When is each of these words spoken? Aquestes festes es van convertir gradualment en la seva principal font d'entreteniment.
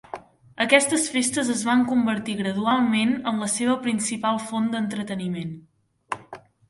Aquestes 0.63 1.03
festes 1.15 1.51
es 1.55 1.59
van 1.67 1.83
convertir 1.91 2.35
gradualment 2.39 3.13
en 3.33 3.43
la 3.45 3.51
seva 3.57 3.77
principal 3.87 4.41
font 4.47 4.73
d'entreteniment. 4.73 5.53